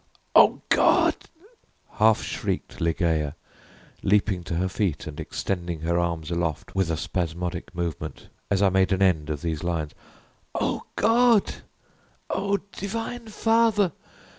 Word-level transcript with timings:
"O 0.35 0.61
God!" 0.69 1.15
half 1.91 2.23
shrieked 2.23 2.81
Ligeia, 2.81 3.35
leaping 4.01 4.43
to 4.45 4.55
her 4.55 4.67
feet 4.67 5.05
and 5.05 5.19
extending 5.19 5.81
her 5.81 5.99
arms 5.99 6.31
aloft 6.31 6.73
with 6.73 6.89
a 6.89 6.97
spasmodic 6.97 7.75
movement, 7.75 8.29
as 8.49 8.63
I 8.63 8.69
made 8.69 8.91
an 8.91 9.03
end 9.03 9.29
of 9.29 9.43
these 9.43 9.63
lines 9.63 9.93
"O 10.55 10.87
God! 10.95 11.53
O 12.31 12.57
Divine 12.71 13.27
Father! 13.27 13.91